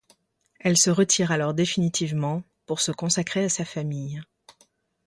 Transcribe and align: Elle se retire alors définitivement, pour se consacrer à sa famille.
Elle 0.59 0.77
se 0.77 0.89
retire 0.89 1.31
alors 1.31 1.53
définitivement, 1.53 2.41
pour 2.65 2.79
se 2.81 2.91
consacrer 2.91 3.43
à 3.43 3.49
sa 3.49 3.65
famille. 3.65 4.19